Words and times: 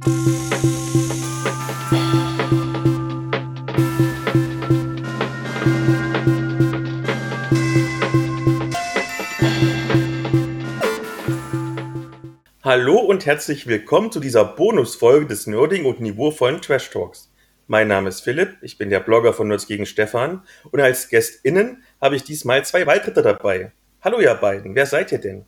Hallo 0.00 0.14
und 12.98 13.26
herzlich 13.26 13.66
willkommen 13.66 14.12
zu 14.12 14.20
dieser 14.20 14.44
Bonusfolge 14.44 15.26
des 15.26 15.48
nerdigen 15.48 15.86
und 15.86 16.00
niveauvollen 16.00 16.62
Trash 16.62 16.90
Talks. 16.90 17.32
Mein 17.66 17.88
Name 17.88 18.10
ist 18.10 18.20
Philipp, 18.20 18.58
ich 18.62 18.78
bin 18.78 18.90
der 18.90 19.00
Blogger 19.00 19.32
von 19.32 19.48
Nerds 19.48 19.66
gegen 19.66 19.84
Stefan 19.84 20.44
und 20.70 20.80
als 20.80 21.08
GästInnen 21.08 21.82
habe 22.00 22.14
ich 22.14 22.22
diesmal 22.22 22.64
zwei 22.64 22.84
Beitritte 22.84 23.22
dabei. 23.22 23.72
Hallo 24.00 24.20
ihr 24.20 24.32
beiden, 24.34 24.76
wer 24.76 24.86
seid 24.86 25.10
ihr 25.10 25.18
denn? 25.18 25.44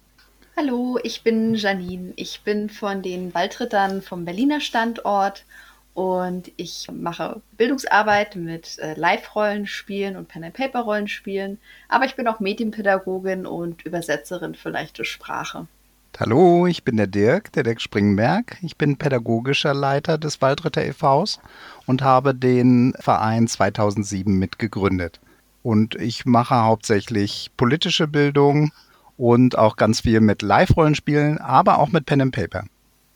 Hallo, 0.63 0.99
ich 1.03 1.23
bin 1.23 1.55
Janine. 1.55 2.13
Ich 2.17 2.43
bin 2.43 2.69
von 2.69 3.01
den 3.01 3.33
Waldrittern 3.33 4.03
vom 4.03 4.27
Berliner 4.27 4.61
Standort 4.61 5.47
und 5.95 6.53
ich 6.59 6.87
mache 6.93 7.41
Bildungsarbeit 7.57 8.37
mit 8.37 8.79
äh, 8.79 8.93
Live-Rollenspielen 8.93 10.17
und 10.17 10.29
Pen-and-Paper-Rollenspielen, 10.29 11.57
aber 11.89 12.04
ich 12.04 12.15
bin 12.15 12.29
auch 12.29 12.41
Medienpädagogin 12.41 13.46
und 13.46 13.87
Übersetzerin 13.87 14.54
für 14.54 14.68
leichte 14.68 15.07
Sprache. 15.07 15.67
Hallo, 16.18 16.67
ich 16.67 16.85
bin 16.85 16.99
der 16.99 17.07
Dirk, 17.07 17.51
der 17.53 17.63
Dirk 17.63 17.81
Springberg. 17.81 18.59
Ich 18.61 18.77
bin 18.77 18.99
pädagogischer 18.99 19.73
Leiter 19.73 20.18
des 20.18 20.43
Waldritter 20.43 20.85
e.V.s 20.85 21.40
und 21.87 22.03
habe 22.03 22.35
den 22.35 22.93
Verein 23.01 23.49
2007 23.49 24.39
mitgegründet. 24.39 25.21
Und 25.63 25.95
ich 25.95 26.27
mache 26.27 26.57
hauptsächlich 26.57 27.51
politische 27.57 28.07
Bildung 28.07 28.73
und 29.21 29.59
auch 29.59 29.77
ganz 29.77 30.01
viel 30.01 30.21
mit 30.21 30.41
Live-Rollenspielen, 30.41 31.37
aber 31.37 31.79
auch 31.79 31.91
mit 31.91 32.06
Pen 32.06 32.23
and 32.23 32.34
Paper. 32.34 32.65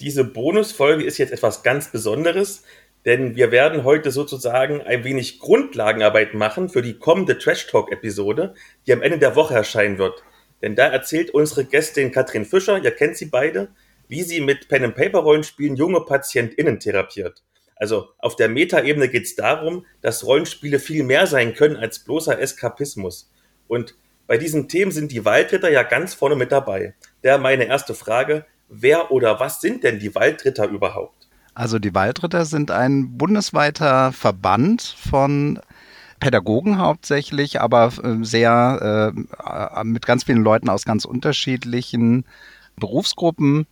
Diese 0.01 0.23
Bonusfolge 0.23 1.03
ist 1.03 1.17
jetzt 1.17 1.33
etwas 1.33 1.63
ganz 1.63 1.91
Besonderes, 1.91 2.63
denn 3.07 3.37
wir 3.37 3.51
werden 3.51 3.85
heute 3.85 4.11
sozusagen 4.11 4.83
ein 4.83 5.03
wenig 5.05 5.39
Grundlagenarbeit 5.39 6.35
machen 6.35 6.69
für 6.69 6.83
die 6.83 6.99
kommende 6.99 7.39
Trash 7.39 7.69
Talk-Episode, 7.69 8.53
die 8.87 8.93
am 8.93 9.01
Ende 9.01 9.19
der 9.19 9.35
Woche 9.35 9.55
erscheinen 9.55 9.97
wird. 9.97 10.23
Denn 10.61 10.75
da 10.75 10.89
erzählt 10.89 11.31
unsere 11.31 11.65
Gästin 11.65 12.13
Katrin 12.13 12.45
Fischer, 12.45 12.85
ihr 12.85 12.91
kennt 12.91 13.17
sie 13.17 13.27
beide, 13.27 13.69
wie 14.07 14.25
sie 14.25 14.43
mit 14.43 14.69
Pen 14.69 14.85
and 14.85 14.97
Paper 14.97 15.21
Rollenspielen 15.21 15.75
junge 15.75 16.03
PatientInnen 16.03 16.81
therapiert. 16.81 17.43
Also 17.77 18.09
auf 18.19 18.37
der 18.37 18.51
Metaebene 18.51 19.09
geht 19.09 19.25
es 19.25 19.37
darum, 19.37 19.87
dass 20.03 20.27
Rollenspiele 20.27 20.79
viel 20.79 21.03
mehr 21.03 21.27
sein 21.27 21.55
können 21.55 21.77
als 21.77 22.01
bloßer 22.01 22.39
Eskapismus. 22.39 23.31
Und 23.69 23.97
bei 24.27 24.39
diesen 24.39 24.69
Themen 24.69 24.93
sind 24.93 25.13
die 25.13 25.25
Waldritter 25.25 25.71
ja 25.71 25.83
ganz 25.83 26.15
vorne 26.15 26.37
mit 26.37 26.53
dabei. 26.53 26.95
Daher 27.23 27.39
meine 27.39 27.65
erste 27.65 27.95
Frage, 27.95 28.47
wer 28.69 29.11
oder 29.11 29.41
was 29.41 29.61
sind 29.61 29.85
denn 29.85 29.99
die 29.99 30.15
Waldritter 30.15 30.69
überhaupt? 30.69 31.29
Also 31.55 31.79
die 31.79 31.95
Waldritter 31.95 32.45
sind 32.45 32.71
ein 32.71 33.17
bundesweiter 33.17 34.13
Verband 34.13 34.83
von 34.83 35.61
Pädagogen 36.19 36.79
hauptsächlich, 36.79 37.61
aber 37.61 37.93
äh, 38.03 38.25
sehr 38.25 39.13
äh, 39.15 39.85
mit 39.85 40.07
ganz 40.07 40.25
vielen 40.25 40.43
Leuten 40.43 40.69
aus 40.69 40.85
ganz 40.85 41.05
unterschiedlichen 41.05 42.25
Berufsgruppen, 42.77 43.67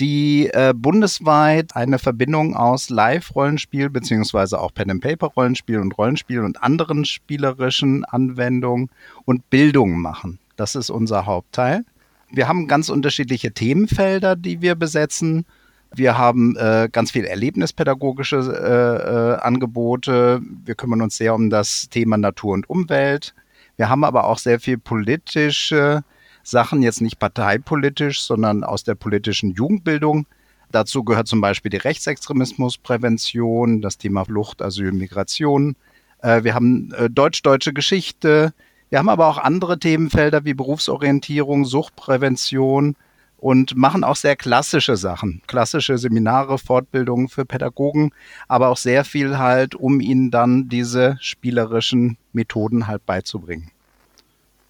die 0.00 0.48
äh, 0.52 0.72
bundesweit 0.76 1.74
eine 1.74 1.98
Verbindung 1.98 2.54
aus 2.54 2.90
Live-Rollenspiel 2.90 3.90
beziehungsweise 3.90 4.60
auch 4.60 4.72
Pen-and-Paper-Rollenspiel 4.72 5.80
und 5.80 5.96
Rollenspiel 5.98 6.40
und 6.40 6.62
anderen 6.62 7.04
spielerischen 7.04 8.04
Anwendungen 8.04 8.90
und 9.24 9.48
Bildung 9.50 10.00
machen. 10.00 10.38
Das 10.56 10.74
ist 10.74 10.90
unser 10.90 11.26
Hauptteil. 11.26 11.84
Wir 12.30 12.46
haben 12.46 12.68
ganz 12.68 12.88
unterschiedliche 12.88 13.52
Themenfelder, 13.52 14.36
die 14.36 14.60
wir 14.60 14.74
besetzen. 14.74 15.46
Wir 15.94 16.18
haben 16.18 16.56
äh, 16.56 16.88
ganz 16.92 17.10
viel 17.10 17.24
erlebnispädagogische 17.24 18.36
äh, 18.36 19.36
äh, 19.36 19.40
Angebote. 19.40 20.42
Wir 20.64 20.74
kümmern 20.74 21.02
uns 21.02 21.16
sehr 21.16 21.34
um 21.34 21.48
das 21.48 21.88
Thema 21.88 22.18
Natur 22.18 22.52
und 22.54 22.68
Umwelt. 22.68 23.34
Wir 23.76 23.88
haben 23.88 24.04
aber 24.04 24.24
auch 24.24 24.38
sehr 24.38 24.60
viel 24.60 24.76
politische 24.76 26.02
Sachen, 26.48 26.82
jetzt 26.82 27.00
nicht 27.00 27.18
parteipolitisch, 27.18 28.22
sondern 28.22 28.64
aus 28.64 28.84
der 28.84 28.94
politischen 28.94 29.52
Jugendbildung. 29.52 30.26
Dazu 30.70 31.04
gehört 31.04 31.28
zum 31.28 31.40
Beispiel 31.40 31.70
die 31.70 31.78
Rechtsextremismusprävention, 31.78 33.80
das 33.80 33.98
Thema 33.98 34.24
Flucht, 34.24 34.62
Asyl, 34.62 34.92
Migration. 34.92 35.76
Äh, 36.22 36.44
wir 36.44 36.54
haben 36.54 36.92
äh, 36.92 37.10
deutsch-deutsche 37.10 37.72
Geschichte. 37.72 38.52
Wir 38.90 38.98
haben 38.98 39.08
aber 39.08 39.28
auch 39.28 39.38
andere 39.38 39.78
Themenfelder 39.78 40.44
wie 40.44 40.54
Berufsorientierung, 40.54 41.64
Suchtprävention 41.64 42.96
und 43.38 43.76
machen 43.76 44.02
auch 44.02 44.16
sehr 44.16 44.36
klassische 44.36 44.96
Sachen, 44.96 45.42
klassische 45.46 45.96
Seminare, 45.96 46.58
Fortbildungen 46.58 47.28
für 47.28 47.44
Pädagogen, 47.44 48.10
aber 48.48 48.68
auch 48.68 48.76
sehr 48.76 49.04
viel 49.04 49.38
halt, 49.38 49.74
um 49.74 50.00
ihnen 50.00 50.30
dann 50.30 50.68
diese 50.68 51.16
spielerischen 51.20 52.18
Methoden 52.32 52.86
halt 52.86 53.06
beizubringen. 53.06 53.70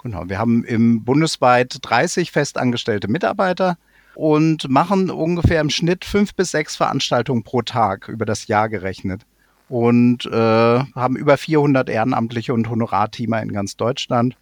Genau, 0.03 0.28
wir 0.28 0.38
haben 0.38 0.64
im 0.64 1.04
bundesweit 1.04 1.78
30 1.82 2.31
festangestellte 2.31 3.09
Mitarbeiter 3.09 3.76
und 4.14 4.69
machen 4.69 5.10
ungefähr 5.10 5.60
im 5.60 5.70
Schnitt 5.70 6.04
fünf 6.04 6.34
bis 6.34 6.53
sechs 6.53 6.76
Veranstaltungen 6.76 7.42
pro 7.42 7.62
Tag 7.62 8.09
über 8.09 8.25
das 8.25 8.47
Jahr 8.47 8.69
gerechnet 8.69 9.22
und 9.69 10.26
äh, 10.26 10.32
haben 10.32 11.16
über 11.16 11.36
400 11.36 11.88
Ehrenamtliche 11.88 12.54
und 12.54 12.70
Honorarteamer 12.70 13.42
in 13.42 13.53
ganz 13.53 13.76
Deutschland. 13.76 14.36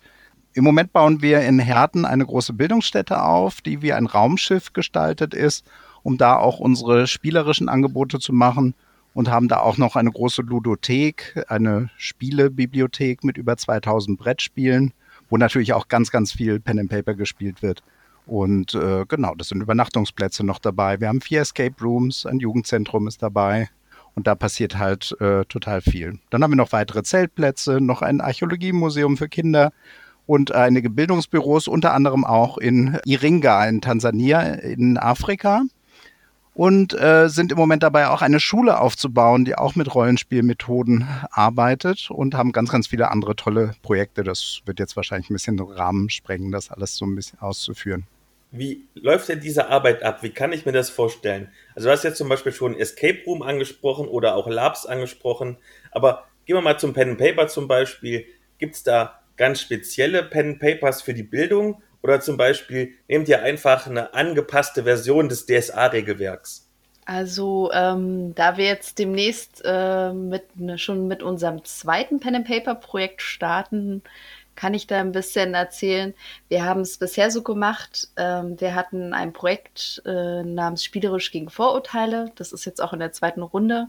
Im 0.53 0.65
Moment 0.65 0.93
bauen 0.93 1.21
wir 1.21 1.41
in 1.43 1.59
Herten 1.59 2.05
eine 2.05 2.25
große 2.25 2.55
Bildungsstätte 2.55 3.23
auf, 3.23 3.61
die 3.61 3.83
wie 3.83 3.93
ein 3.93 4.07
Raumschiff 4.07 4.73
gestaltet 4.73 5.35
ist, 5.35 5.67
um 6.03 6.17
da 6.17 6.37
auch 6.37 6.59
unsere 6.59 7.07
spielerischen 7.07 7.69
Angebote 7.69 8.19
zu 8.19 8.33
machen 8.33 8.75
und 9.13 9.31
haben 9.31 9.49
da 9.49 9.61
auch 9.61 9.77
noch 9.77 9.97
eine 9.97 10.11
große 10.11 10.43
Ludothek, 10.43 11.45
eine 11.49 11.91
Spielebibliothek 11.97 13.25
mit 13.25 13.37
über 13.37 13.57
2000 13.57 14.19
Brettspielen, 14.19 14.93
wo 15.31 15.37
natürlich 15.37 15.73
auch 15.73 15.89
ganz, 15.89 16.11
ganz 16.11 16.33
viel 16.33 16.61
Pen 16.61 16.79
and 16.79 16.91
Paper 16.91 17.15
gespielt 17.15 17.63
wird. 17.63 17.83
Und 18.27 18.75
äh, 18.75 19.05
genau, 19.07 19.35
das 19.37 19.49
sind 19.49 19.61
Übernachtungsplätze 19.61 20.45
noch 20.45 20.59
dabei. 20.59 21.01
Wir 21.01 21.09
haben 21.09 21.21
vier 21.21 21.43
Escape 21.43 21.77
Rooms, 21.81 22.27
ein 22.27 22.41
Jugendzentrum 22.41 23.07
ist 23.07 23.23
dabei. 23.23 23.69
Und 24.15 24.27
da 24.27 24.35
passiert 24.35 24.79
halt 24.79 25.15
äh, 25.21 25.45
total 25.45 25.83
viel. 25.83 26.19
Dann 26.31 26.43
haben 26.43 26.53
wir 26.53 26.57
noch 26.57 26.73
weitere 26.73 27.03
Zeltplätze, 27.03 27.81
noch 27.83 28.01
ein 28.01 28.23
Archäologiemuseum 28.23 29.17
für 29.19 29.29
Kinder 29.29 29.73
und 30.25 30.53
einige 30.53 30.91
Bildungsbüros, 30.91 31.69
unter 31.69 31.93
anderem 31.93 32.25
auch 32.25 32.59
in 32.59 32.99
Iringa 33.05 33.67
in 33.67 33.81
Tansania 33.81 34.41
in 34.43 34.99
Afrika. 34.99 35.63
Und 36.57 36.99
äh, 36.99 37.29
sind 37.29 37.53
im 37.53 37.59
Moment 37.59 37.83
dabei 37.83 38.09
auch 38.09 38.23
eine 38.23 38.41
Schule 38.41 38.81
aufzubauen, 38.81 39.45
die 39.45 39.57
auch 39.57 39.75
mit 39.75 39.95
Rollenspielmethoden 39.95 41.07
arbeitet 41.31 42.11
und 42.11 42.35
haben 42.35 42.53
ganz, 42.53 42.71
ganz 42.73 42.87
viele 42.87 43.11
andere 43.11 43.37
tolle 43.37 43.75
Projekte. 43.83 44.25
Das 44.25 44.63
wird 44.65 44.79
jetzt 44.79 44.97
wahrscheinlich 44.97 45.29
ein 45.29 45.35
bisschen 45.35 45.59
den 45.59 45.67
Rahmen 45.67 46.09
sprengen, 46.09 46.53
das 46.53 46.71
alles 46.71 46.97
so 46.97 47.05
ein 47.05 47.15
bisschen 47.15 47.41
auszuführen. 47.41 48.07
Wie 48.53 48.87
läuft 48.95 49.29
denn 49.29 49.41
diese 49.41 49.69
Arbeit 49.69 50.03
ab? 50.03 50.23
Wie 50.23 50.31
kann 50.31 50.51
ich 50.55 50.65
mir 50.65 50.73
das 50.73 50.89
vorstellen? 50.89 51.49
Also 51.75 51.89
du 51.89 51.93
hast 51.93 52.05
jetzt 52.05 52.17
zum 52.17 52.31
Beispiel 52.31 52.53
schon 52.53 52.75
Escape 52.75 53.19
Room 53.27 53.43
angesprochen 53.43 54.09
oder 54.09 54.35
auch 54.35 54.49
Labs 54.49 54.87
angesprochen, 54.87 55.59
aber 55.91 56.25
gehen 56.47 56.57
wir 56.57 56.63
mal 56.63 56.79
zum 56.79 56.95
Pen 56.95 57.11
and 57.11 57.19
Paper 57.19 57.49
zum 57.49 57.69
Beispiel. 57.69 58.25
Gibt 58.57 58.77
es 58.77 58.83
da 58.83 59.21
ganz 59.37 59.61
spezielle 59.61 60.23
Pen 60.23 60.59
Papers 60.59 61.03
für 61.03 61.13
die 61.13 61.23
Bildung 61.23 61.83
oder 62.03 62.21
zum 62.21 62.37
Beispiel 62.37 62.93
nehmt 63.09 63.29
ihr 63.29 63.43
einfach 63.43 63.87
eine 63.87 64.15
angepasste 64.15 64.85
Version 64.85 65.29
des 65.29 65.47
DSA-Regelwerks? 65.47 66.67
Also 67.05 67.71
ähm, 67.73 68.35
da 68.35 68.57
wir 68.57 68.65
jetzt 68.65 68.99
demnächst 68.99 69.63
äh, 69.65 70.13
mit, 70.13 70.57
ne, 70.59 70.77
schon 70.77 71.07
mit 71.07 71.23
unserem 71.23 71.65
zweiten 71.65 72.19
Pen 72.19 72.35
and 72.35 72.49
Paper 72.49 72.75
Projekt 72.75 73.23
starten, 73.23 74.03
kann 74.57 74.75
ich 74.75 74.89
da 74.89 74.99
ein 74.99 75.13
bisschen 75.13 75.55
erzählen. 75.55 76.15
Wir 76.49 76.65
haben 76.65 76.81
es 76.81 76.99
bisher 76.99 77.31
so 77.31 77.43
gemacht. 77.43 78.09
Ähm, 78.17 78.61
wir 78.61 78.75
hatten 78.75 79.13
ein 79.13 79.33
Projekt 79.33 80.03
äh, 80.05 80.43
namens 80.43 80.83
Spielerisch 80.83 81.31
gegen 81.31 81.49
Vorurteile. 81.51 82.33
Das 82.35 82.53
ist 82.53 82.65
jetzt 82.65 82.83
auch 82.83 82.93
in 82.93 82.99
der 82.99 83.13
zweiten 83.13 83.43
Runde. 83.43 83.89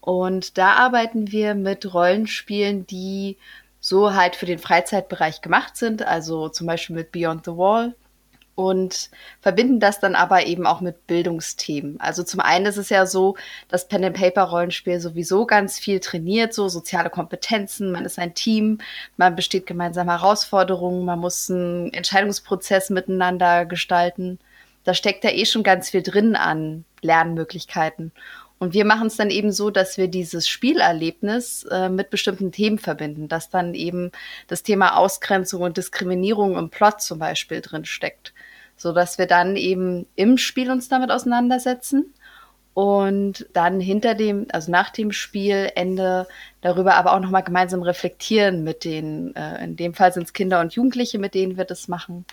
Und 0.00 0.58
da 0.58 0.72
arbeiten 0.72 1.30
wir 1.30 1.54
mit 1.54 1.92
Rollenspielen, 1.92 2.86
die 2.86 3.36
so 3.80 4.14
halt 4.14 4.36
für 4.36 4.46
den 4.46 4.58
Freizeitbereich 4.58 5.40
gemacht 5.40 5.76
sind, 5.76 6.06
also 6.06 6.48
zum 6.48 6.66
Beispiel 6.66 6.96
mit 6.96 7.12
Beyond 7.12 7.44
the 7.46 7.52
Wall 7.52 7.94
und 8.60 9.10
verbinden 9.40 9.80
das 9.80 10.00
dann 10.00 10.14
aber 10.14 10.46
eben 10.46 10.66
auch 10.66 10.82
mit 10.82 11.06
Bildungsthemen. 11.06 11.98
Also 11.98 12.22
zum 12.22 12.40
einen 12.40 12.66
ist 12.66 12.76
es 12.76 12.90
ja 12.90 13.06
so, 13.06 13.36
dass 13.68 13.88
Pen 13.88 14.04
and 14.04 14.16
Paper 14.16 14.42
Rollenspiel 14.42 15.00
sowieso 15.00 15.46
ganz 15.46 15.78
viel 15.78 15.98
trainiert, 15.98 16.52
so 16.52 16.68
soziale 16.68 17.08
Kompetenzen, 17.08 17.90
man 17.90 18.04
ist 18.04 18.18
ein 18.18 18.34
Team, 18.34 18.78
man 19.16 19.34
besteht 19.34 19.66
gemeinsame 19.66 20.12
Herausforderungen, 20.12 21.06
man 21.06 21.18
muss 21.18 21.50
einen 21.50 21.92
Entscheidungsprozess 21.94 22.90
miteinander 22.90 23.64
gestalten. 23.64 24.38
Da 24.84 24.92
steckt 24.94 25.24
ja 25.24 25.30
eh 25.30 25.46
schon 25.46 25.62
ganz 25.62 25.90
viel 25.90 26.02
drin 26.02 26.36
an 26.36 26.84
Lernmöglichkeiten. 27.00 28.12
Und 28.60 28.74
wir 28.74 28.84
machen 28.84 29.06
es 29.06 29.16
dann 29.16 29.30
eben 29.30 29.52
so, 29.52 29.70
dass 29.70 29.96
wir 29.96 30.06
dieses 30.06 30.46
Spielerlebnis 30.46 31.64
äh, 31.70 31.88
mit 31.88 32.10
bestimmten 32.10 32.52
Themen 32.52 32.78
verbinden, 32.78 33.26
dass 33.26 33.48
dann 33.48 33.72
eben 33.72 34.12
das 34.48 34.62
Thema 34.62 34.98
Ausgrenzung 34.98 35.62
und 35.62 35.78
Diskriminierung 35.78 36.58
im 36.58 36.68
Plot 36.68 37.00
zum 37.00 37.18
Beispiel 37.18 37.62
drin 37.62 37.86
steckt, 37.86 38.34
so 38.76 38.92
dass 38.92 39.16
wir 39.16 39.26
dann 39.26 39.56
eben 39.56 40.06
im 40.14 40.36
Spiel 40.36 40.70
uns 40.70 40.90
damit 40.90 41.10
auseinandersetzen 41.10 42.12
und 42.74 43.46
dann 43.54 43.80
hinter 43.80 44.14
dem, 44.14 44.46
also 44.52 44.70
nach 44.70 44.90
dem 44.90 45.10
Spielende 45.10 46.28
darüber 46.60 46.96
aber 46.96 47.14
auch 47.14 47.20
nochmal 47.20 47.42
gemeinsam 47.42 47.82
reflektieren 47.82 48.62
mit 48.62 48.84
den, 48.84 49.34
äh, 49.36 49.64
in 49.64 49.76
dem 49.76 49.94
Fall 49.94 50.12
sind 50.12 50.24
es 50.24 50.34
Kinder 50.34 50.60
und 50.60 50.74
Jugendliche, 50.74 51.18
mit 51.18 51.32
denen 51.34 51.56
wir 51.56 51.64
das 51.64 51.88
machen 51.88 52.26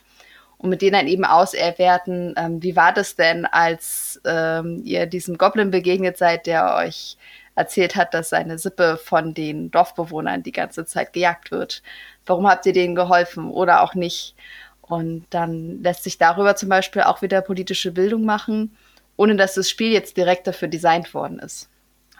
und 0.58 0.70
mit 0.70 0.82
denen 0.82 0.94
dann 0.94 1.08
eben 1.08 1.26
auserwerten, 1.26 2.34
ähm, 2.38 2.64
wie 2.64 2.76
war 2.76 2.94
das 2.94 3.16
denn, 3.16 3.46
als 3.46 4.20
ähm, 4.26 4.82
ihr 4.84 5.06
diesem 5.06 5.38
Goblin 5.38 5.72
begegnet 5.72 6.18
seid, 6.18 6.48
der 6.48 6.76
euch 6.76 7.18
erzählt 7.56 7.96
hat, 7.96 8.14
dass 8.14 8.30
seine 8.30 8.58
Sippe 8.58 8.98
von 8.98 9.34
den 9.34 9.72
Dorfbewohnern 9.72 10.44
die 10.44 10.52
ganze 10.52 10.86
Zeit 10.86 11.14
gejagt 11.14 11.52
wird. 11.52 11.82
Warum 12.26 12.48
habt 12.48 12.66
ihr 12.66 12.74
denen 12.74 12.96
geholfen 12.96 13.50
oder 13.50 13.82
auch 13.82 13.96
nicht? 13.96 14.36
Und 14.82 15.26
dann 15.32 15.82
lässt 15.84 16.04
sich 16.04 16.18
darüber 16.18 16.56
zum 16.56 16.70
Beispiel 16.70 17.02
auch 17.02 17.22
wieder 17.22 17.42
politische 17.42 17.92
Bildung 17.92 18.26
machen, 18.26 18.78
ohne 19.18 19.36
dass 19.36 19.56
das 19.56 19.70
Spiel 19.70 19.92
jetzt 19.92 20.18
direkt 20.18 20.48
dafür 20.48 20.68
designt 20.68 21.14
worden 21.14 21.40
ist. 21.40 21.70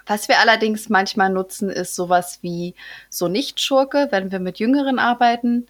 Was 0.08 0.28
wir 0.28 0.40
allerdings 0.40 0.90
manchmal 0.90 1.30
nutzen, 1.30 1.70
ist 1.70 1.96
sowas 1.96 2.40
wie 2.42 2.76
so 3.10 3.28
Nicht-Schurke, 3.28 4.08
wenn 4.12 4.32
wir 4.32 4.40
mit 4.40 4.58
Jüngeren 4.58 5.00
arbeiten. 5.00 5.68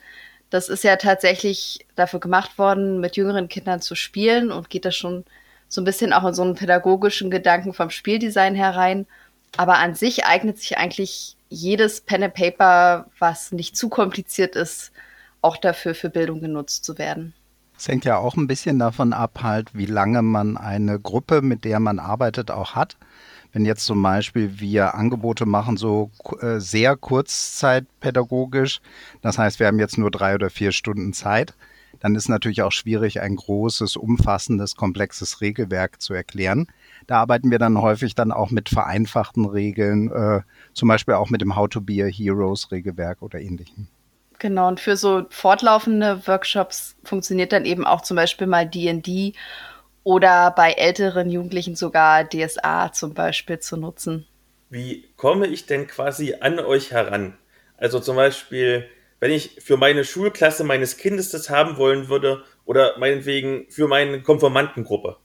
Das 0.49 0.69
ist 0.69 0.83
ja 0.83 0.95
tatsächlich 0.95 1.85
dafür 1.95 2.19
gemacht 2.19 2.57
worden, 2.57 2.99
mit 2.99 3.17
jüngeren 3.17 3.49
Kindern 3.49 3.81
zu 3.81 3.95
spielen 3.95 4.51
und 4.51 4.69
geht 4.69 4.85
da 4.85 4.91
schon 4.91 5.25
so 5.67 5.81
ein 5.81 5.85
bisschen 5.85 6.13
auch 6.13 6.25
in 6.25 6.33
so 6.33 6.43
einen 6.43 6.55
pädagogischen 6.55 7.29
Gedanken 7.29 7.73
vom 7.73 7.89
Spieldesign 7.89 8.55
herein. 8.55 9.05
Aber 9.57 9.77
an 9.77 9.95
sich 9.95 10.25
eignet 10.25 10.57
sich 10.59 10.77
eigentlich 10.77 11.35
jedes 11.49 12.01
Pen 12.01 12.23
and 12.23 12.33
Paper, 12.33 13.07
was 13.19 13.51
nicht 13.51 13.75
zu 13.75 13.89
kompliziert 13.89 14.55
ist, 14.55 14.91
auch 15.41 15.57
dafür 15.57 15.95
für 15.95 16.09
Bildung 16.09 16.41
genutzt 16.41 16.83
zu 16.85 16.97
werden. 16.97 17.33
Es 17.77 17.87
hängt 17.87 18.05
ja 18.05 18.17
auch 18.17 18.35
ein 18.35 18.47
bisschen 18.47 18.79
davon 18.79 19.13
ab, 19.13 19.39
halt, 19.43 19.75
wie 19.75 19.85
lange 19.85 20.21
man 20.21 20.57
eine 20.57 20.99
Gruppe, 20.99 21.41
mit 21.41 21.63
der 21.63 21.79
man 21.79 21.99
arbeitet, 21.99 22.49
auch 22.49 22.73
hat. 22.73 22.97
Wenn 23.53 23.65
jetzt 23.65 23.85
zum 23.85 24.01
Beispiel 24.01 24.59
wir 24.59 24.95
Angebote 24.95 25.45
machen, 25.45 25.77
so 25.77 26.11
äh, 26.41 26.59
sehr 26.59 26.95
kurzzeitpädagogisch, 26.95 28.81
das 29.21 29.37
heißt, 29.37 29.59
wir 29.59 29.67
haben 29.67 29.79
jetzt 29.79 29.97
nur 29.97 30.11
drei 30.11 30.35
oder 30.35 30.49
vier 30.49 30.71
Stunden 30.71 31.13
Zeit, 31.13 31.55
dann 31.99 32.15
ist 32.15 32.29
natürlich 32.29 32.61
auch 32.61 32.71
schwierig, 32.71 33.21
ein 33.21 33.35
großes, 33.35 33.95
umfassendes, 33.95 34.75
komplexes 34.75 35.41
Regelwerk 35.41 36.01
zu 36.01 36.13
erklären. 36.13 36.67
Da 37.07 37.19
arbeiten 37.19 37.51
wir 37.51 37.59
dann 37.59 37.81
häufig 37.81 38.15
dann 38.15 38.31
auch 38.31 38.51
mit 38.51 38.69
vereinfachten 38.69 39.45
Regeln, 39.45 40.11
äh, 40.11 40.41
zum 40.73 40.87
Beispiel 40.87 41.15
auch 41.15 41.29
mit 41.29 41.41
dem 41.41 41.55
How 41.55 41.67
to 41.67 41.81
be 41.81 42.03
a 42.03 42.07
Heroes 42.07 42.71
Regelwerk 42.71 43.21
oder 43.21 43.39
ähnlichem. 43.39 43.87
Genau, 44.39 44.67
und 44.67 44.79
für 44.79 44.95
so 44.95 45.25
fortlaufende 45.29 46.27
Workshops 46.27 46.95
funktioniert 47.03 47.51
dann 47.51 47.65
eben 47.65 47.87
auch 47.87 48.01
zum 48.01 48.15
Beispiel 48.15 48.45
mal 48.45 48.67
D&D 48.67 49.33
oder 50.07 50.51
bei 50.51 50.71
älteren 50.71 51.29
Jugendlichen 51.29 51.75
sogar 51.75 52.23
DSA 52.23 52.93
zum 52.93 53.13
Beispiel 53.13 53.59
zu 53.59 53.75
nutzen. 53.75 54.25
Wie 54.69 55.03
komme 55.17 55.47
ich 55.47 55.65
denn 55.65 55.85
quasi 55.85 56.35
an 56.39 56.59
euch 56.59 56.91
heran? 56.91 57.37
Also 57.75 57.99
zum 57.99 58.15
Beispiel, 58.15 58.87
wenn 59.19 59.31
ich 59.31 59.57
für 59.59 59.75
meine 59.75 60.05
Schulklasse 60.05 60.63
meines 60.63 60.95
Kindes 60.95 61.29
das 61.31 61.49
haben 61.49 61.75
wollen 61.75 62.07
würde 62.07 62.45
oder 62.63 62.97
meinetwegen 62.97 63.65
für 63.67 63.89
meine 63.89 64.21
Konformantengruppe. 64.21 65.17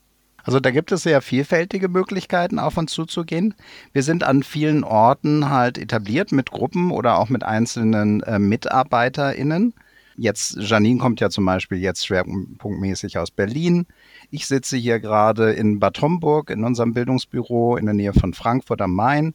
Also 0.43 0.59
da 0.59 0.73
gibt 0.73 0.91
es 0.91 1.05
sehr 1.05 1.23
vielfältige 1.23 1.89
Möglichkeiten, 1.89 2.59
auf 2.59 2.77
uns 2.77 2.91
zuzugehen. 2.91 3.55
Wir 3.93 4.03
sind 4.03 4.25
an 4.25 4.43
vielen 4.43 4.83
Orten 4.83 5.49
halt 5.49 5.79
etabliert 5.79 6.33
mit 6.33 6.51
Gruppen 6.51 6.91
oder 6.91 7.21
auch 7.21 7.29
mit 7.29 7.45
einzelnen 7.45 8.25
äh, 8.25 8.41
MitarbeiterInnen. 8.41 9.75
Jetzt, 10.23 10.57
Janine 10.57 11.01
kommt 11.01 11.19
ja 11.19 11.31
zum 11.31 11.45
Beispiel 11.45 11.79
jetzt 11.79 12.07
schwerpunktmäßig 12.07 13.19
aus 13.19 13.33
Berlin. 13.33 13.87
Ich 14.31 14.47
sitze 14.47 14.77
hier 14.77 15.01
gerade 15.01 15.51
in 15.51 15.81
Bad 15.81 16.01
Homburg 16.01 16.49
in 16.51 16.63
unserem 16.63 16.95
Bildungsbüro 16.95 17.77
in 17.77 17.87
der 17.87 17.95
Nähe 17.95 18.13
von 18.13 18.33
Frankfurt 18.33 18.81
am 18.83 18.95
Main. 18.95 19.35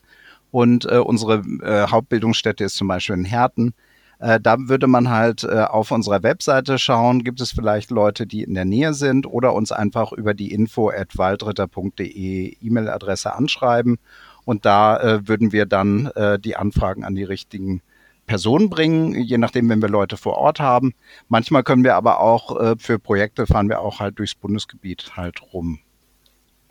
Und 0.49 0.85
äh, 0.89 0.99
unsere 0.99 1.43
äh, 1.61 1.87
Hauptbildungsstätte 1.91 2.63
ist 2.63 2.77
zum 2.77 2.87
Beispiel 2.87 3.17
in 3.17 3.25
Herten. 3.25 3.73
Äh, 4.19 4.39
da 4.39 4.55
würde 4.59 4.87
man 4.87 5.09
halt 5.09 5.43
äh, 5.43 5.63
auf 5.63 5.91
unserer 5.91 6.23
Webseite 6.23 6.79
schauen, 6.79 7.25
gibt 7.25 7.41
es 7.41 7.51
vielleicht 7.51 7.91
Leute, 7.91 8.25
die 8.25 8.43
in 8.43 8.53
der 8.53 8.63
Nähe 8.63 8.93
sind 8.93 9.27
oder 9.27 9.53
uns 9.55 9.73
einfach 9.73 10.13
über 10.13 10.33
die 10.33 10.53
info 10.53 10.89
at 10.89 11.17
waldritter.de 11.17 12.55
E-Mail-Adresse 12.61 13.33
anschreiben. 13.33 13.97
Und 14.45 14.65
da 14.65 14.97
äh, 15.01 15.27
würden 15.27 15.51
wir 15.51 15.65
dann 15.65 16.05
äh, 16.15 16.39
die 16.39 16.55
Anfragen 16.55 17.03
an 17.03 17.13
die 17.13 17.25
richtigen 17.25 17.81
Personen 18.27 18.69
bringen, 18.69 19.15
je 19.15 19.37
nachdem, 19.37 19.69
wenn 19.69 19.81
wir 19.81 19.89
Leute 19.89 20.17
vor 20.17 20.37
Ort 20.37 20.59
haben. 20.59 20.93
Manchmal 21.29 21.63
können 21.63 21.83
wir 21.83 21.95
aber 21.95 22.19
auch 22.19 22.59
äh, 22.59 22.75
für 22.77 22.99
Projekte 22.99 23.47
fahren 23.47 23.69
wir 23.69 23.81
auch 23.81 23.99
halt 23.99 24.19
durchs 24.19 24.35
Bundesgebiet 24.35 25.13
halt 25.15 25.41
rum. 25.53 25.79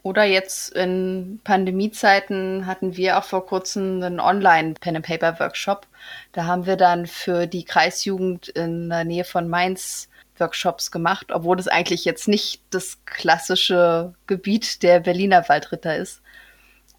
Oder 0.03 0.23
jetzt 0.23 0.73
in 0.73 1.41
Pandemiezeiten 1.43 2.67
hatten 2.67 2.97
wir 2.97 3.19
auch 3.19 3.25
vor 3.25 3.45
kurzem 3.45 4.01
einen 4.01 4.21
Online-Pen-and-Paper-Workshop. 4.21 5.89
Da 6.31 6.45
haben 6.45 6.65
wir 6.65 6.77
dann 6.77 7.07
für 7.07 7.49
die 7.49 7.65
Kreisjugend 7.65 8.47
in 8.51 8.89
der 8.89 9.05
Nähe 9.05 9.25
von 9.25 9.49
Mainz 9.49 10.09
Workshops 10.39 10.93
gemacht, 10.93 11.33
obwohl 11.33 11.57
das 11.57 11.67
eigentlich 11.67 12.05
jetzt 12.05 12.29
nicht 12.29 12.63
das 12.71 13.05
klassische 13.05 14.15
Gebiet 14.29 14.85
der 14.85 15.01
Berliner 15.01 15.49
Waldritter 15.49 15.97
ist. 15.97 16.23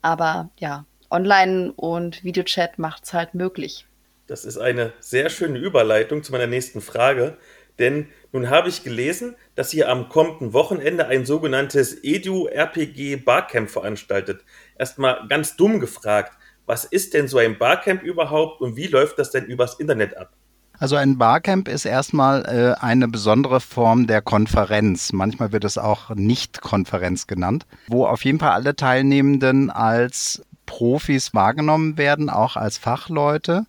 Aber 0.01 0.50
ja, 0.57 0.83
Online 1.10 1.71
und 1.74 2.25
Videochat 2.25 2.77
macht 2.77 3.06
es 3.06 3.13
halt 3.13 3.33
möglich. 3.33 3.87
Das 4.27 4.44
ist 4.44 4.57
eine 4.57 4.91
sehr 5.00 5.29
schöne 5.29 5.57
Überleitung 5.57 6.21
zu 6.21 6.33
meiner 6.33 6.47
nächsten 6.47 6.81
Frage. 6.81 7.38
Denn 7.79 8.07
nun 8.33 8.50
habe 8.50 8.68
ich 8.68 8.83
gelesen, 8.83 9.35
dass 9.56 9.74
ihr 9.74 9.89
am 9.89 10.09
kommenden 10.09 10.51
Wochenende 10.51 11.07
ein 11.07 11.25
sogenanntes 11.25 12.03
Edu-RPG 12.03 13.18
Barcamp 13.18 13.69
veranstaltet. 13.69 14.44
Erstmal 14.77 15.25
ganz 15.29 15.56
dumm 15.56 15.79
gefragt, 15.79 16.33
was 16.65 16.83
ist 16.83 17.13
denn 17.13 17.29
so 17.29 17.38
ein 17.38 17.57
Barcamp 17.57 18.03
überhaupt 18.03 18.59
und 18.59 18.75
wie 18.75 18.88
läuft 18.88 19.18
das 19.18 19.31
denn 19.31 19.45
übers 19.45 19.79
Internet 19.79 20.18
ab? 20.18 20.33
Also 20.79 20.95
ein 20.95 21.18
Barcamp 21.18 21.69
ist 21.69 21.85
erstmal 21.85 22.45
äh, 22.45 22.83
eine 22.83 23.07
besondere 23.07 23.62
Form 23.62 24.06
der 24.06 24.21
Konferenz. 24.21 25.13
Manchmal 25.13 25.51
wird 25.51 25.63
es 25.63 25.77
auch 25.77 26.13
Nicht-Konferenz 26.13 27.25
genannt, 27.25 27.65
wo 27.88 28.06
auf 28.06 28.25
jeden 28.25 28.39
Fall 28.39 28.51
alle 28.51 28.75
Teilnehmenden 28.75 29.69
als 29.69 30.44
Profis 30.65 31.33
wahrgenommen 31.33 31.97
werden, 31.97 32.29
auch 32.29 32.57
als 32.57 32.77
Fachleute 32.77 33.65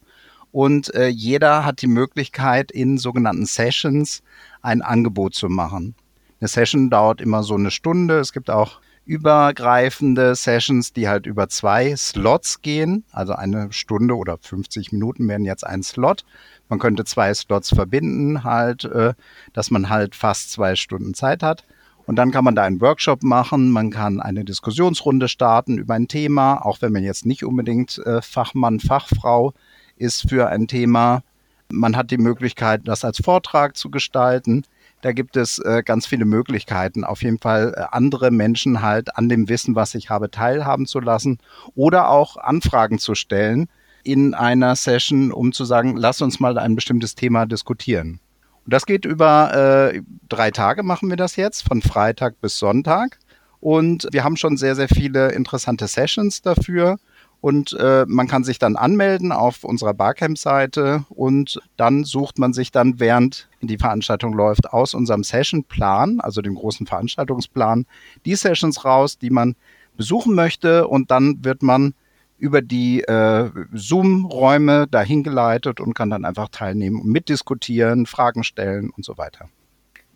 und 0.52 0.94
äh, 0.94 1.08
jeder 1.08 1.64
hat 1.64 1.82
die 1.82 1.86
Möglichkeit, 1.86 2.70
in 2.70 2.98
sogenannten 2.98 3.46
Sessions 3.46 4.22
ein 4.62 4.82
Angebot 4.82 5.34
zu 5.34 5.48
machen. 5.48 5.94
Eine 6.40 6.48
Session 6.48 6.90
dauert 6.90 7.20
immer 7.20 7.42
so 7.42 7.54
eine 7.54 7.70
Stunde. 7.70 8.18
Es 8.18 8.32
gibt 8.32 8.50
auch 8.50 8.80
übergreifende 9.04 10.34
Sessions, 10.34 10.92
die 10.92 11.08
halt 11.08 11.26
über 11.26 11.48
zwei 11.48 11.96
Slots 11.96 12.60
gehen. 12.60 13.04
Also 13.10 13.32
eine 13.32 13.72
Stunde 13.72 14.14
oder 14.14 14.36
50 14.38 14.92
Minuten 14.92 15.26
werden 15.28 15.46
jetzt 15.46 15.66
ein 15.66 15.82
Slot. 15.82 16.24
Man 16.68 16.78
könnte 16.78 17.04
zwei 17.04 17.32
Slots 17.32 17.70
verbinden, 17.70 18.44
halt, 18.44 18.84
äh, 18.84 19.14
dass 19.54 19.70
man 19.70 19.88
halt 19.88 20.14
fast 20.14 20.52
zwei 20.52 20.76
Stunden 20.76 21.14
Zeit 21.14 21.42
hat. 21.42 21.64
Und 22.06 22.16
dann 22.16 22.30
kann 22.30 22.44
man 22.44 22.54
da 22.54 22.64
einen 22.64 22.80
Workshop 22.80 23.22
machen, 23.22 23.70
man 23.70 23.90
kann 23.90 24.20
eine 24.20 24.44
Diskussionsrunde 24.44 25.28
starten 25.28 25.76
über 25.76 25.94
ein 25.94 26.08
Thema, 26.08 26.64
auch 26.64 26.80
wenn 26.80 26.92
man 26.92 27.02
jetzt 27.02 27.26
nicht 27.26 27.44
unbedingt 27.44 27.98
äh, 27.98 28.22
Fachmann, 28.22 28.80
Fachfrau 28.80 29.52
ist 29.98 30.28
für 30.28 30.48
ein 30.48 30.68
Thema. 30.68 31.22
Man 31.70 31.96
hat 31.96 32.10
die 32.10 32.18
Möglichkeit, 32.18 32.82
das 32.84 33.04
als 33.04 33.18
Vortrag 33.22 33.76
zu 33.76 33.90
gestalten. 33.90 34.64
Da 35.02 35.12
gibt 35.12 35.36
es 35.36 35.58
äh, 35.60 35.82
ganz 35.84 36.06
viele 36.06 36.24
Möglichkeiten, 36.24 37.04
auf 37.04 37.22
jeden 37.22 37.38
Fall 37.38 37.74
äh, 37.76 37.84
andere 37.92 38.30
Menschen 38.30 38.82
halt 38.82 39.16
an 39.16 39.28
dem 39.28 39.48
Wissen, 39.48 39.76
was 39.76 39.94
ich 39.94 40.10
habe, 40.10 40.30
teilhaben 40.30 40.86
zu 40.86 40.98
lassen 40.98 41.38
oder 41.76 42.08
auch 42.08 42.36
Anfragen 42.36 42.98
zu 42.98 43.14
stellen 43.14 43.68
in 44.02 44.34
einer 44.34 44.74
Session, 44.74 45.30
um 45.30 45.52
zu 45.52 45.64
sagen, 45.64 45.96
lass 45.96 46.22
uns 46.22 46.40
mal 46.40 46.58
ein 46.58 46.74
bestimmtes 46.74 47.14
Thema 47.14 47.46
diskutieren. 47.46 48.20
Und 48.64 48.74
das 48.74 48.86
geht 48.86 49.04
über 49.04 49.92
äh, 49.94 50.02
drei 50.28 50.50
Tage, 50.50 50.82
machen 50.82 51.08
wir 51.10 51.16
das 51.16 51.36
jetzt, 51.36 51.62
von 51.62 51.80
Freitag 51.80 52.40
bis 52.40 52.58
Sonntag. 52.58 53.18
Und 53.60 54.08
wir 54.12 54.24
haben 54.24 54.36
schon 54.36 54.56
sehr, 54.56 54.74
sehr 54.74 54.88
viele 54.88 55.32
interessante 55.32 55.86
Sessions 55.88 56.42
dafür. 56.42 56.98
Und 57.40 57.72
äh, 57.78 58.04
man 58.08 58.26
kann 58.26 58.42
sich 58.42 58.58
dann 58.58 58.74
anmelden 58.74 59.30
auf 59.30 59.62
unserer 59.62 59.94
Barcamp-Seite 59.94 61.04
und 61.08 61.60
dann 61.76 62.02
sucht 62.02 62.38
man 62.38 62.52
sich 62.52 62.72
dann, 62.72 62.98
während 62.98 63.48
die 63.60 63.78
Veranstaltung 63.78 64.32
läuft, 64.32 64.72
aus 64.72 64.92
unserem 64.92 65.22
Sessionplan, 65.22 66.20
also 66.20 66.42
dem 66.42 66.56
großen 66.56 66.86
Veranstaltungsplan, 66.86 67.86
die 68.24 68.34
Sessions 68.34 68.84
raus, 68.84 69.18
die 69.18 69.30
man 69.30 69.54
besuchen 69.96 70.34
möchte 70.34 70.88
und 70.88 71.12
dann 71.12 71.44
wird 71.44 71.62
man 71.62 71.94
über 72.38 72.62
die 72.62 73.02
äh, 73.02 73.50
Zoom-Räume 73.72 74.86
dahin 74.88 75.22
geleitet 75.22 75.80
und 75.80 75.94
kann 75.94 76.10
dann 76.10 76.24
einfach 76.24 76.48
teilnehmen 76.48 77.00
und 77.00 77.08
mitdiskutieren, 77.08 78.06
Fragen 78.06 78.44
stellen 78.44 78.90
und 78.90 79.04
so 79.04 79.18
weiter. 79.18 79.48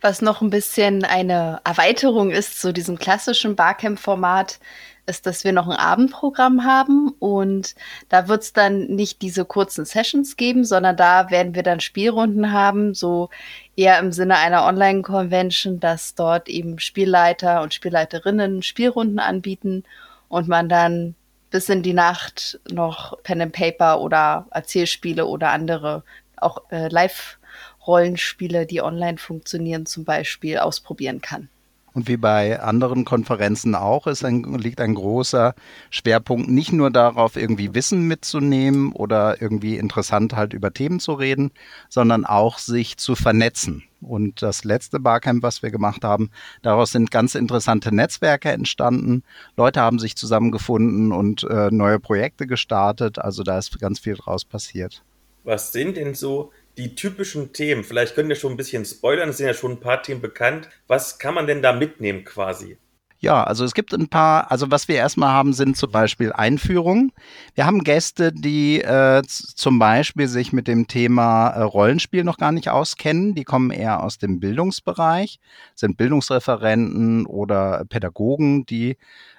Was 0.01 0.21
noch 0.21 0.41
ein 0.41 0.51
bisschen 0.51 1.05
eine 1.05 1.61
Erweiterung 1.65 2.31
ist 2.31 2.61
zu 2.61 2.73
diesem 2.73 2.99
klassischen 2.99 3.55
Barcamp-Format, 3.55 4.59
ist, 5.07 5.27
dass 5.27 5.45
wir 5.45 5.53
noch 5.53 5.69
ein 5.69 5.77
Abendprogramm 5.77 6.65
haben 6.65 7.09
und 7.19 7.75
da 8.09 8.29
wird 8.29 8.43
es 8.43 8.53
dann 8.53 8.87
nicht 8.87 9.23
diese 9.23 9.45
kurzen 9.45 9.85
Sessions 9.85 10.37
geben, 10.37 10.65
sondern 10.65 10.97
da 10.97 11.31
werden 11.31 11.55
wir 11.55 11.63
dann 11.63 11.81
Spielrunden 11.81 12.53
haben, 12.53 12.95
so 12.95 13.29
eher 13.77 13.99
im 13.99 14.13
Sinne 14.13 14.37
einer 14.37 14.65
Online-Convention, 14.65 15.81
dass 15.81 16.15
dort 16.15 16.49
eben 16.49 16.79
Spielleiter 16.79 17.63
und 17.63 17.75
Spielleiterinnen 17.75 18.63
Spielrunden 18.63 19.19
anbieten 19.19 19.85
und 20.29 20.49
man 20.49 20.69
dann 20.69 21.15
bis 21.51 21.69
in 21.69 21.83
die 21.83 21.95
Nacht 21.95 22.61
noch 22.71 23.21
Pen 23.23 23.43
and 23.43 23.53
Paper 23.53 24.01
oder 24.01 24.47
Erzählspiele 24.51 25.27
oder 25.27 25.51
andere 25.51 26.03
auch 26.37 26.63
äh, 26.71 26.89
Live-Rollenspiele, 26.89 28.67
die 28.67 28.83
online 28.83 29.19
funktionieren, 29.19 29.87
zum 29.87 30.05
Beispiel 30.05 30.59
ausprobieren 30.59 31.21
kann. 31.21 31.49
Und 31.95 32.09
wie 32.09 32.17
bei 32.17 32.61
anderen 32.61 33.05
Konferenzen 33.05 33.75
auch, 33.75 34.07
ist 34.07 34.25
ein, 34.25 34.45
liegt 34.55 34.81
ein 34.81 34.95
großer 34.95 35.55
Schwerpunkt 35.91 36.49
nicht 36.49 36.73
nur 36.73 36.91
darauf, 36.91 37.37
irgendwie 37.37 37.75
Wissen 37.75 38.09
mitzunehmen 38.09 38.93
oder 38.93 39.43
irgendwie 39.43 39.77
interessant 39.77 40.35
halt 40.35 40.55
über 40.55 40.73
Themen 40.73 41.01
zu 41.01 41.13
reden, 41.13 41.51
sondern 41.89 42.25
auch 42.25 42.59
sich 42.59 42.97
zu 42.97 43.15
vernetzen. 43.15 43.85
Und 44.01 44.43
das 44.43 44.65
letzte 44.65 44.99
Barcamp, 44.99 45.43
was 45.43 45.63
wir 45.63 45.71
gemacht 45.71 46.03
haben, 46.03 46.31
daraus 46.63 46.93
sind 46.93 47.11
ganz 47.11 47.35
interessante 47.35 47.95
Netzwerke 47.95 48.51
entstanden. 48.51 49.23
Leute 49.57 49.81
haben 49.81 49.99
sich 49.99 50.17
zusammengefunden 50.17 51.13
und 51.13 51.45
äh, 51.45 51.71
neue 51.71 52.01
Projekte 52.01 52.47
gestartet. 52.47 53.19
Also 53.19 53.43
da 53.43 53.59
ist 53.59 53.79
ganz 53.79 54.01
viel 54.01 54.15
draus 54.15 54.45
passiert. 54.45 55.05
Was 55.45 55.73
sind 55.73 55.97
denn 55.97 56.15
so 56.15 56.53
die 56.77 56.95
typischen 56.95 57.53
Themen? 57.53 57.85
Vielleicht 57.85 58.15
könnt 58.15 58.31
ihr 58.31 58.37
schon 58.37 58.53
ein 58.53 58.57
bisschen 58.57 58.85
spoilern, 58.85 59.29
es 59.31 59.39
sind 59.39 59.47
ja 59.47 59.55
schon 59.55 59.73
ein 59.73 59.81
paar 59.81 60.03
Themen 60.03 60.21
bekannt. 60.21 60.69
Was 60.87 61.19
kann 61.19 61.35
man 61.35 61.47
denn 61.47 61.63
da 61.63 61.73
mitnehmen 61.73 62.25
quasi? 62.25 62.77
Ja, 63.23 63.45
also 63.45 63.65
es 63.65 63.73
gibt 63.73 63.95
ein 63.95 64.09
paar, 64.09 64.51
also 64.51 64.73
was 64.73 64.89
wir 64.89 64.97
erstmal 64.97 65.31
haben, 65.31 65.53
sind 65.53 65.77
zum 65.77 65.93
Beispiel 65.93 66.33
Einführungen. 66.33 67.13
Wir 67.55 67.67
haben 67.67 67.85
Gäste, 67.85 68.33
die 68.33 68.81
äh, 68.81 69.23
zum 69.25 69.79
Beispiel 69.79 70.27
sich 70.27 70.53
mit 70.53 70.67
dem 70.67 70.89
Thema 70.89 71.51
äh, 71.51 71.63
Rollenspiel 71.63 72.25
noch 72.25 72.37
gar 72.37 72.51
nicht 72.51 72.69
auskennen. 72.69 73.37
Die 73.37 73.45
kommen 73.45 73.71
eher 73.71 74.03
aus 74.03 74.19
dem 74.19 74.41
Bildungsbereich, 74.41 75.39
sind 75.77 75.97
Bildungsreferenten 75.99 77.25
oder 77.27 77.85
Pädagogen, 77.89 78.67
die 78.67 78.97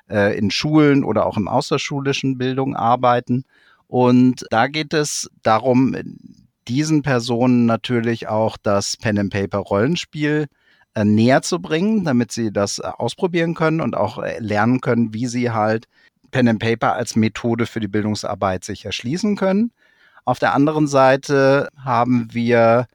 äh, 0.10 0.38
in 0.38 0.50
Schulen 0.50 1.04
oder 1.04 1.26
auch 1.26 1.36
im 1.36 1.50
außerschulischen 1.50 2.38
Bildung 2.38 2.78
arbeiten. 2.78 3.44
Und 3.88 4.46
da 4.50 4.68
geht 4.68 4.94
es 4.94 5.30
darum, 5.42 5.94
diesen 6.68 7.02
Personen 7.02 7.66
natürlich 7.66 8.28
auch 8.28 8.58
das 8.62 8.98
Pen 8.98 9.20
and 9.20 9.34
Paper 9.34 9.60
Rollenspiel 9.60 10.48
äh, 10.96 11.06
näher 11.06 11.42
zu 11.42 11.60
bringen, 11.60 12.04
damit 12.04 12.32
sie 12.32 12.52
das 12.52 12.80
äh, 12.80 12.84
ausprobieren 12.84 13.56
können 13.56 13.82
und 13.82 13.96
auch 13.96 14.20
äh, 14.20 14.40
lernen 14.40 14.82
können, 14.82 15.14
wie 15.14 15.28
sie 15.28 15.52
halt 15.52 15.88
Pen 16.32 16.48
and 16.48 16.60
Paper 16.60 16.94
als 16.94 17.16
Methode 17.16 17.66
für 17.66 17.80
die 17.80 17.88
Bildungsarbeit 17.88 18.64
sich 18.64 18.86
erschließen 18.86 19.36
können. 19.36 19.72
Auf 20.26 20.40
der 20.40 20.54
anderen 20.54 20.88
Seite 20.88 21.70
haben 21.78 22.28
wir 22.32 22.88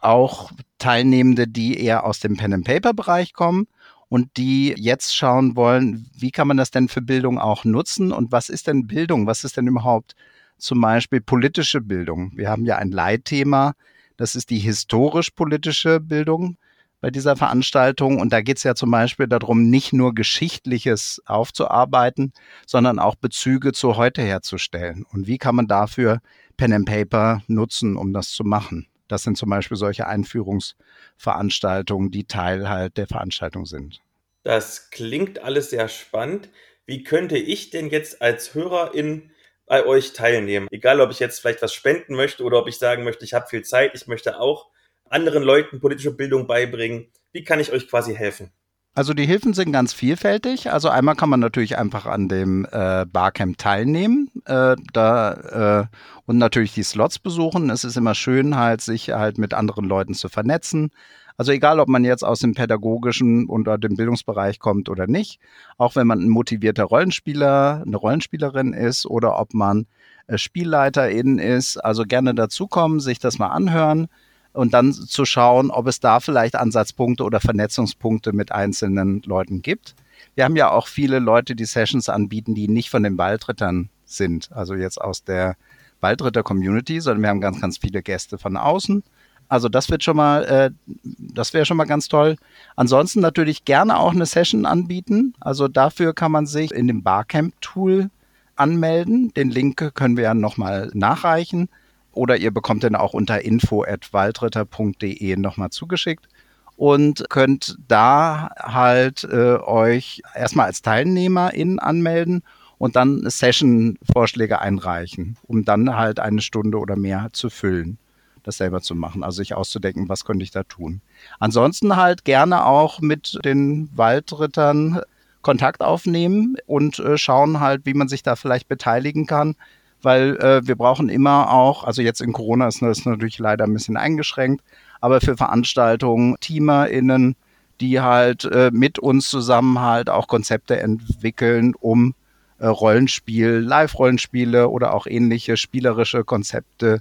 auch 0.00 0.50
Teilnehmende, 0.78 1.46
die 1.46 1.78
eher 1.78 2.04
aus 2.04 2.20
dem 2.20 2.36
Pen 2.36 2.54
and 2.54 2.64
Paper 2.64 2.94
Bereich 2.94 3.32
kommen 3.32 3.66
und 4.08 4.36
die 4.36 4.74
jetzt 4.76 5.14
schauen 5.14 5.56
wollen, 5.56 6.10
wie 6.16 6.30
kann 6.30 6.48
man 6.48 6.56
das 6.56 6.70
denn 6.70 6.88
für 6.88 7.02
Bildung 7.02 7.38
auch 7.38 7.64
nutzen 7.64 8.12
und 8.12 8.32
was 8.32 8.48
ist 8.48 8.66
denn 8.66 8.86
Bildung? 8.86 9.26
Was 9.26 9.44
ist 9.44 9.56
denn 9.56 9.66
überhaupt 9.66 10.14
zum 10.60 10.80
Beispiel 10.80 11.20
politische 11.20 11.80
Bildung. 11.80 12.32
Wir 12.34 12.48
haben 12.48 12.64
ja 12.64 12.76
ein 12.76 12.90
Leitthema, 12.90 13.74
das 14.16 14.34
ist 14.34 14.50
die 14.50 14.58
historisch-politische 14.58 16.00
Bildung 16.00 16.56
bei 17.00 17.10
dieser 17.10 17.36
Veranstaltung. 17.36 18.20
Und 18.20 18.32
da 18.32 18.42
geht 18.42 18.58
es 18.58 18.64
ja 18.64 18.74
zum 18.74 18.90
Beispiel 18.90 19.26
darum, 19.26 19.70
nicht 19.70 19.92
nur 19.92 20.14
Geschichtliches 20.14 21.22
aufzuarbeiten, 21.26 22.32
sondern 22.66 22.98
auch 22.98 23.14
Bezüge 23.14 23.72
zu 23.72 23.96
heute 23.96 24.22
herzustellen. 24.22 25.04
Und 25.10 25.26
wie 25.26 25.38
kann 25.38 25.56
man 25.56 25.66
dafür 25.66 26.20
Pen 26.56 26.72
and 26.72 26.86
Paper 26.86 27.42
nutzen, 27.46 27.96
um 27.96 28.12
das 28.12 28.30
zu 28.30 28.44
machen? 28.44 28.86
Das 29.08 29.22
sind 29.22 29.36
zum 29.36 29.50
Beispiel 29.50 29.76
solche 29.76 30.06
Einführungsveranstaltungen, 30.06 32.10
die 32.10 32.24
Teil 32.24 32.68
halt 32.68 32.96
der 32.96 33.08
Veranstaltung 33.08 33.66
sind. 33.66 34.00
Das 34.44 34.90
klingt 34.90 35.42
alles 35.42 35.70
sehr 35.70 35.88
spannend. 35.88 36.48
Wie 36.86 37.02
könnte 37.02 37.36
ich 37.36 37.70
denn 37.70 37.88
jetzt 37.88 38.22
als 38.22 38.54
Hörer 38.54 38.94
in 38.94 39.30
bei 39.70 39.86
euch 39.86 40.14
teilnehmen. 40.14 40.66
Egal, 40.72 41.00
ob 41.00 41.12
ich 41.12 41.20
jetzt 41.20 41.38
vielleicht 41.38 41.62
was 41.62 41.72
spenden 41.72 42.16
möchte 42.16 42.42
oder 42.42 42.58
ob 42.58 42.66
ich 42.66 42.76
sagen 42.76 43.04
möchte, 43.04 43.24
ich 43.24 43.34
habe 43.34 43.46
viel 43.46 43.62
Zeit, 43.62 43.92
ich 43.94 44.08
möchte 44.08 44.40
auch 44.40 44.66
anderen 45.08 45.44
Leuten 45.44 45.78
politische 45.78 46.10
Bildung 46.10 46.48
beibringen. 46.48 47.06
Wie 47.30 47.44
kann 47.44 47.60
ich 47.60 47.70
euch 47.70 47.88
quasi 47.88 48.12
helfen? 48.12 48.50
Also 48.96 49.14
die 49.14 49.26
Hilfen 49.26 49.54
sind 49.54 49.70
ganz 49.70 49.92
vielfältig. 49.92 50.72
Also 50.72 50.88
einmal 50.88 51.14
kann 51.14 51.28
man 51.28 51.38
natürlich 51.38 51.78
einfach 51.78 52.06
an 52.06 52.28
dem 52.28 52.66
äh, 52.72 53.06
Barcamp 53.06 53.58
teilnehmen, 53.58 54.32
äh, 54.46 54.74
da 54.92 55.84
äh, 55.84 55.96
und 56.26 56.38
natürlich 56.38 56.74
die 56.74 56.82
Slots 56.82 57.20
besuchen. 57.20 57.70
Es 57.70 57.84
ist 57.84 57.96
immer 57.96 58.16
schön, 58.16 58.56
halt 58.56 58.80
sich 58.80 59.10
halt 59.10 59.38
mit 59.38 59.54
anderen 59.54 59.84
Leuten 59.84 60.14
zu 60.14 60.28
vernetzen. 60.28 60.90
Also 61.40 61.52
egal, 61.52 61.80
ob 61.80 61.88
man 61.88 62.04
jetzt 62.04 62.22
aus 62.22 62.40
dem 62.40 62.52
pädagogischen 62.52 63.46
oder 63.46 63.78
dem 63.78 63.96
Bildungsbereich 63.96 64.58
kommt 64.58 64.90
oder 64.90 65.06
nicht, 65.06 65.40
auch 65.78 65.96
wenn 65.96 66.06
man 66.06 66.20
ein 66.20 66.28
motivierter 66.28 66.84
Rollenspieler, 66.84 67.82
eine 67.86 67.96
Rollenspielerin 67.96 68.74
ist 68.74 69.06
oder 69.06 69.40
ob 69.40 69.54
man 69.54 69.86
äh, 70.26 70.36
Spielleiterin 70.36 71.38
ist, 71.38 71.78
also 71.78 72.02
gerne 72.02 72.34
dazukommen, 72.34 73.00
sich 73.00 73.20
das 73.20 73.38
mal 73.38 73.48
anhören 73.48 74.08
und 74.52 74.74
dann 74.74 74.92
zu 74.92 75.24
schauen, 75.24 75.70
ob 75.70 75.86
es 75.86 75.98
da 75.98 76.20
vielleicht 76.20 76.56
Ansatzpunkte 76.56 77.24
oder 77.24 77.40
Vernetzungspunkte 77.40 78.34
mit 78.34 78.52
einzelnen 78.52 79.22
Leuten 79.24 79.62
gibt. 79.62 79.94
Wir 80.34 80.44
haben 80.44 80.56
ja 80.56 80.70
auch 80.70 80.88
viele 80.88 81.20
Leute, 81.20 81.56
die 81.56 81.64
Sessions 81.64 82.10
anbieten, 82.10 82.54
die 82.54 82.68
nicht 82.68 82.90
von 82.90 83.02
den 83.02 83.16
Waldrittern 83.16 83.88
sind, 84.04 84.52
also 84.52 84.74
jetzt 84.74 85.00
aus 85.00 85.24
der 85.24 85.56
Waldritter-Community, 86.02 87.00
sondern 87.00 87.22
wir 87.22 87.30
haben 87.30 87.40
ganz, 87.40 87.62
ganz 87.62 87.78
viele 87.78 88.02
Gäste 88.02 88.36
von 88.36 88.58
außen 88.58 89.02
also 89.50 89.68
das 89.68 89.90
wird 89.90 90.02
schon 90.04 90.16
mal, 90.16 90.44
äh, 90.44 90.70
das 91.18 91.52
wäre 91.52 91.66
schon 91.66 91.76
mal 91.76 91.84
ganz 91.84 92.06
toll. 92.06 92.36
Ansonsten 92.76 93.18
natürlich 93.18 93.64
gerne 93.64 93.98
auch 93.98 94.12
eine 94.12 94.24
Session 94.24 94.64
anbieten. 94.64 95.34
Also 95.40 95.66
dafür 95.66 96.14
kann 96.14 96.30
man 96.30 96.46
sich 96.46 96.70
in 96.70 96.86
dem 96.86 97.02
Barcamp-Tool 97.02 98.10
anmelden. 98.54 99.34
Den 99.34 99.50
Link 99.50 99.90
können 99.94 100.16
wir 100.16 100.22
ja 100.22 100.34
nochmal 100.34 100.92
nachreichen. 100.94 101.68
Oder 102.12 102.36
ihr 102.36 102.52
bekommt 102.52 102.84
den 102.84 102.94
auch 102.94 103.12
unter 103.12 103.44
info.waldritter.de 103.44 105.36
nochmal 105.36 105.70
zugeschickt 105.70 106.28
und 106.76 107.24
könnt 107.28 107.76
da 107.88 108.50
halt 108.56 109.24
äh, 109.24 109.56
euch 109.56 110.22
erstmal 110.32 110.66
als 110.66 110.82
TeilnehmerInnen 110.82 111.80
anmelden 111.80 112.44
und 112.78 112.94
dann 112.94 113.28
Session-Vorschläge 113.28 114.60
einreichen, 114.60 115.36
um 115.42 115.64
dann 115.64 115.96
halt 115.96 116.20
eine 116.20 116.40
Stunde 116.40 116.78
oder 116.78 116.94
mehr 116.94 117.30
zu 117.32 117.50
füllen 117.50 117.98
das 118.42 118.56
selber 118.56 118.80
zu 118.80 118.94
machen, 118.94 119.22
also 119.22 119.36
sich 119.36 119.54
auszudenken, 119.54 120.08
was 120.08 120.24
könnte 120.24 120.42
ich 120.42 120.50
da 120.50 120.62
tun. 120.62 121.00
Ansonsten 121.38 121.96
halt 121.96 122.24
gerne 122.24 122.66
auch 122.66 123.00
mit 123.00 123.38
den 123.44 123.90
Waldrittern 123.94 125.00
Kontakt 125.42 125.80
aufnehmen 125.80 126.56
und 126.66 126.98
äh, 126.98 127.16
schauen 127.16 127.60
halt, 127.60 127.86
wie 127.86 127.94
man 127.94 128.08
sich 128.08 128.22
da 128.22 128.36
vielleicht 128.36 128.68
beteiligen 128.68 129.26
kann, 129.26 129.56
weil 130.02 130.36
äh, 130.36 130.66
wir 130.66 130.76
brauchen 130.76 131.08
immer 131.08 131.50
auch, 131.50 131.84
also 131.84 132.02
jetzt 132.02 132.20
in 132.20 132.32
Corona 132.32 132.68
ist 132.68 132.82
das 132.82 133.04
natürlich 133.04 133.38
leider 133.38 133.64
ein 133.64 133.72
bisschen 133.72 133.96
eingeschränkt, 133.96 134.62
aber 135.00 135.20
für 135.20 135.36
Veranstaltungen 135.36 136.36
TeamerInnen, 136.40 137.36
die 137.80 138.00
halt 138.00 138.44
äh, 138.44 138.70
mit 138.72 138.98
uns 138.98 139.30
zusammen 139.30 139.80
halt 139.80 140.10
auch 140.10 140.26
Konzepte 140.26 140.78
entwickeln, 140.78 141.74
um 141.78 142.14
äh, 142.58 142.66
Rollenspiel, 142.66 143.58
Live-Rollenspiele 143.58 144.68
oder 144.68 144.92
auch 144.92 145.06
ähnliche 145.06 145.56
spielerische 145.56 146.24
Konzepte 146.24 147.00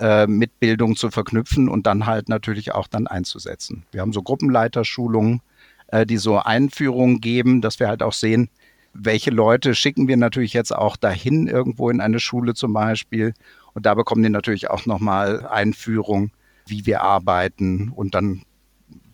äh, 0.00 0.26
mit 0.26 0.58
Bildung 0.60 0.96
zu 0.96 1.10
verknüpfen 1.10 1.68
und 1.68 1.86
dann 1.86 2.06
halt 2.06 2.28
natürlich 2.28 2.72
auch 2.72 2.88
dann 2.88 3.06
einzusetzen. 3.06 3.84
Wir 3.92 4.00
haben 4.00 4.12
so 4.12 4.22
Gruppenleiterschulungen, 4.22 5.42
äh, 5.88 6.06
die 6.06 6.16
so 6.16 6.38
Einführungen 6.38 7.20
geben, 7.20 7.60
dass 7.60 7.78
wir 7.78 7.88
halt 7.88 8.02
auch 8.02 8.14
sehen, 8.14 8.48
welche 8.92 9.30
Leute 9.30 9.74
schicken 9.74 10.08
wir 10.08 10.16
natürlich 10.16 10.52
jetzt 10.52 10.74
auch 10.74 10.96
dahin, 10.96 11.46
irgendwo 11.46 11.90
in 11.90 12.00
eine 12.00 12.18
Schule 12.18 12.54
zum 12.54 12.72
Beispiel. 12.72 13.34
Und 13.72 13.86
da 13.86 13.94
bekommen 13.94 14.22
die 14.22 14.30
natürlich 14.30 14.70
auch 14.70 14.86
nochmal 14.86 15.46
Einführung, 15.46 16.32
wie 16.66 16.86
wir 16.86 17.02
arbeiten. 17.02 17.90
Und 17.94 18.14
dann 18.14 18.42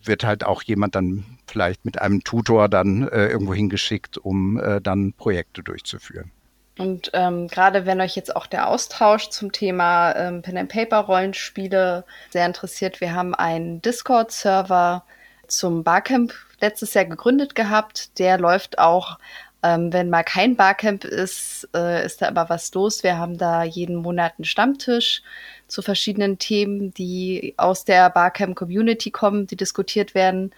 wird 0.03 0.23
halt 0.23 0.45
auch 0.45 0.63
jemand 0.63 0.95
dann 0.95 1.25
vielleicht 1.47 1.85
mit 1.85 2.01
einem 2.01 2.23
Tutor 2.23 2.69
dann 2.69 3.07
äh, 3.07 3.27
irgendwo 3.27 3.53
hingeschickt, 3.53 4.17
um 4.17 4.57
äh, 4.57 4.81
dann 4.81 5.13
Projekte 5.13 5.61
durchzuführen. 5.63 6.31
Und 6.77 7.09
ähm, 7.13 7.47
gerade 7.47 7.85
wenn 7.85 8.01
euch 8.01 8.15
jetzt 8.15 8.35
auch 8.35 8.45
der 8.45 8.67
Austausch 8.67 9.29
zum 9.29 9.51
Thema 9.51 10.15
ähm, 10.15 10.41
Pen 10.41 10.57
and 10.57 10.71
Paper 10.71 10.99
Rollenspiele 10.99 12.03
sehr 12.29 12.45
interessiert, 12.45 13.01
wir 13.01 13.13
haben 13.13 13.33
einen 13.33 13.81
Discord-Server 13.81 15.03
zum 15.47 15.83
Barcamp 15.83 16.33
letztes 16.59 16.93
Jahr 16.93 17.05
gegründet 17.05 17.55
gehabt. 17.55 18.19
Der 18.19 18.37
läuft 18.37 18.77
auch, 18.79 19.17
ähm, 19.63 19.91
wenn 19.91 20.09
mal 20.09 20.23
kein 20.23 20.55
Barcamp 20.55 21.03
ist, 21.03 21.67
äh, 21.73 22.05
ist 22.05 22.21
da 22.21 22.27
aber 22.27 22.49
was 22.49 22.73
los. 22.73 23.03
Wir 23.03 23.17
haben 23.17 23.37
da 23.37 23.63
jeden 23.63 23.95
Monat 23.95 24.33
einen 24.37 24.45
Stammtisch 24.45 25.23
zu 25.67 25.81
verschiedenen 25.81 26.37
Themen, 26.37 26.93
die 26.93 27.55
aus 27.57 27.85
der 27.85 28.09
Barcamp-Community 28.09 29.09
kommen, 29.11 29.47
die 29.47 29.55
diskutiert 29.55 30.13
werden. 30.13 30.53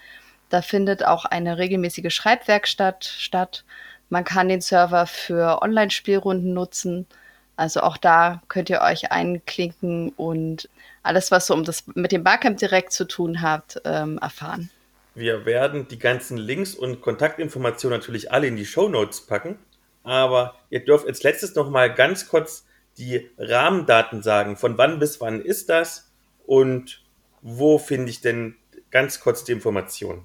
Da 0.49 0.61
findet 0.61 1.05
auch 1.05 1.25
eine 1.25 1.57
regelmäßige 1.57 2.13
Schreibwerkstatt 2.13 3.05
statt. 3.05 3.63
Man 4.09 4.23
kann 4.23 4.49
den 4.49 4.61
Server 4.61 5.05
für 5.05 5.61
Online-Spielrunden 5.61 6.53
nutzen. 6.53 7.05
Also 7.55 7.81
auch 7.81 7.97
da 7.97 8.41
könnt 8.47 8.69
ihr 8.69 8.81
euch 8.81 9.11
einklinken 9.11 10.09
und 10.15 10.69
alles, 11.03 11.31
was 11.31 11.47
so 11.47 11.53
um 11.53 11.63
das 11.63 11.85
mit 11.93 12.11
dem 12.11 12.23
Barcamp 12.23 12.57
direkt 12.57 12.91
zu 12.91 13.05
tun 13.05 13.41
hat, 13.41 13.81
ähm, 13.85 14.17
erfahren. 14.19 14.69
Wir 15.15 15.45
werden 15.45 15.87
die 15.87 15.99
ganzen 15.99 16.37
Links 16.37 16.75
und 16.75 17.01
Kontaktinformationen 17.01 17.99
natürlich 17.99 18.31
alle 18.31 18.47
in 18.47 18.55
die 18.55 18.65
Show 18.65 18.87
Notes 18.87 19.21
packen. 19.21 19.59
Aber 20.03 20.55
ihr 20.69 20.83
dürft 20.83 21.05
als 21.07 21.23
letztes 21.23 21.55
noch 21.55 21.69
mal 21.69 21.93
ganz 21.93 22.27
kurz 22.29 22.65
die 22.97 23.29
Rahmendaten 23.37 24.23
sagen. 24.23 24.55
Von 24.55 24.77
wann 24.77 24.99
bis 24.99 25.19
wann 25.19 25.41
ist 25.41 25.69
das? 25.69 26.09
Und 26.45 27.03
wo 27.41 27.77
finde 27.77 28.09
ich 28.09 28.21
denn 28.21 28.55
ganz 28.91 29.19
kurz 29.19 29.43
die 29.43 29.51
Informationen? 29.51 30.23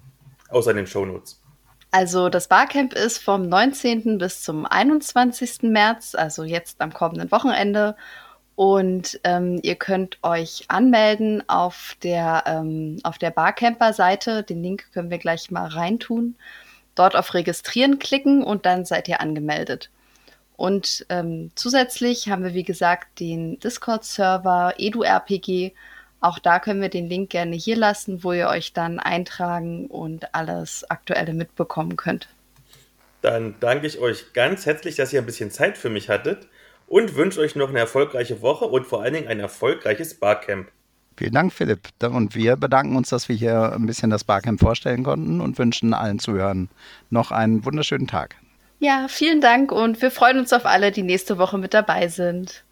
Außer 0.48 0.70
in 0.70 0.76
den 0.76 0.86
Shownotes. 0.86 1.43
Also 1.94 2.28
das 2.28 2.48
Barcamp 2.48 2.92
ist 2.92 3.18
vom 3.18 3.48
19. 3.48 4.18
bis 4.18 4.42
zum 4.42 4.66
21. 4.66 5.62
März, 5.62 6.16
also 6.16 6.42
jetzt 6.42 6.80
am 6.80 6.92
kommenden 6.92 7.30
Wochenende. 7.30 7.94
Und 8.56 9.20
ähm, 9.22 9.60
ihr 9.62 9.76
könnt 9.76 10.18
euch 10.24 10.64
anmelden 10.66 11.48
auf 11.48 11.94
der, 12.02 12.42
ähm, 12.46 13.00
der 13.20 13.30
Barcamper-Seite. 13.30 14.42
Den 14.42 14.60
Link 14.60 14.90
können 14.92 15.08
wir 15.08 15.18
gleich 15.18 15.52
mal 15.52 15.68
reintun. 15.68 16.34
Dort 16.96 17.14
auf 17.14 17.32
Registrieren 17.32 18.00
klicken 18.00 18.42
und 18.42 18.66
dann 18.66 18.84
seid 18.84 19.06
ihr 19.06 19.20
angemeldet. 19.20 19.88
Und 20.56 21.06
ähm, 21.10 21.52
zusätzlich 21.54 22.28
haben 22.28 22.42
wir, 22.42 22.54
wie 22.54 22.64
gesagt, 22.64 23.20
den 23.20 23.60
Discord-Server 23.60 24.74
EduRPG. 24.78 25.74
Auch 26.24 26.38
da 26.38 26.58
können 26.58 26.80
wir 26.80 26.88
den 26.88 27.06
Link 27.06 27.28
gerne 27.28 27.54
hier 27.54 27.76
lassen, 27.76 28.24
wo 28.24 28.32
ihr 28.32 28.48
euch 28.48 28.72
dann 28.72 28.98
eintragen 28.98 29.88
und 29.88 30.34
alles 30.34 30.88
Aktuelle 30.88 31.34
mitbekommen 31.34 31.96
könnt. 31.96 32.30
Dann 33.20 33.56
danke 33.60 33.86
ich 33.86 33.98
euch 33.98 34.32
ganz 34.32 34.64
herzlich, 34.64 34.96
dass 34.96 35.12
ihr 35.12 35.20
ein 35.20 35.26
bisschen 35.26 35.50
Zeit 35.50 35.76
für 35.76 35.90
mich 35.90 36.08
hattet 36.08 36.48
und 36.86 37.14
wünsche 37.14 37.40
euch 37.40 37.56
noch 37.56 37.68
eine 37.68 37.80
erfolgreiche 37.80 38.40
Woche 38.40 38.64
und 38.64 38.86
vor 38.86 39.02
allen 39.02 39.12
Dingen 39.12 39.28
ein 39.28 39.38
erfolgreiches 39.38 40.14
Barcamp. 40.14 40.70
Vielen 41.18 41.34
Dank, 41.34 41.52
Philipp. 41.52 41.90
Und 42.00 42.34
wir 42.34 42.56
bedanken 42.56 42.96
uns, 42.96 43.10
dass 43.10 43.28
wir 43.28 43.36
hier 43.36 43.74
ein 43.74 43.84
bisschen 43.84 44.08
das 44.08 44.24
Barcamp 44.24 44.60
vorstellen 44.60 45.04
konnten 45.04 45.42
und 45.42 45.58
wünschen 45.58 45.92
allen 45.92 46.20
Zuhörern 46.20 46.70
noch 47.10 47.32
einen 47.32 47.66
wunderschönen 47.66 48.06
Tag. 48.06 48.36
Ja, 48.78 49.08
vielen 49.10 49.42
Dank 49.42 49.70
und 49.70 50.00
wir 50.00 50.10
freuen 50.10 50.38
uns 50.38 50.54
auf 50.54 50.64
alle, 50.64 50.90
die 50.90 51.02
nächste 51.02 51.36
Woche 51.36 51.58
mit 51.58 51.74
dabei 51.74 52.08
sind. 52.08 52.64